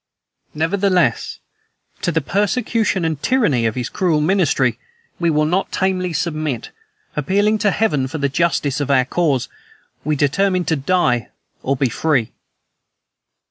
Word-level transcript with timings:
Nevertheless, 0.55 1.37
to 2.01 2.11
the 2.11 2.21
persecution 2.21 3.05
and 3.05 3.21
tyranny 3.21 3.67
of 3.67 3.75
his 3.75 3.87
cruel 3.87 4.19
ministry 4.19 4.79
we 5.19 5.29
will 5.29 5.45
not 5.45 5.71
tamely 5.71 6.11
submit: 6.11 6.71
appealing 7.15 7.59
to 7.59 7.69
Heaven 7.69 8.07
for 8.07 8.17
the 8.17 8.27
justice 8.27 8.79
of 8.79 8.89
our 8.89 9.05
cause, 9.05 9.47
we 10.03 10.15
determine 10.15 10.65
to 10.65 10.75
die 10.75 11.27
or 11.61 11.75
be 11.75 11.89
free. 11.89 12.31